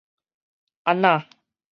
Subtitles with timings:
[0.83, 1.29] 按那